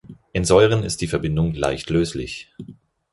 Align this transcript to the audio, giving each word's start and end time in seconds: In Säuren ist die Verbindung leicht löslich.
In 0.33 0.45
Säuren 0.45 0.81
ist 0.83 1.01
die 1.01 1.07
Verbindung 1.07 1.53
leicht 1.53 1.91
löslich. 1.91 2.51